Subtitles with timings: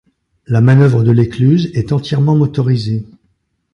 [0.47, 3.05] La manœuvre de l'écluse est entièrement motorisée.